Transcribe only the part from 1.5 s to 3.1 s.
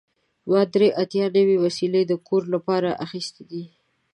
وسیلې د کور لپاره